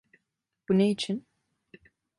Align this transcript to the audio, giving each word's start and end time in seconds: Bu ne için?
Bu 0.69 0.77
ne 0.77 0.89
için? 0.91 1.27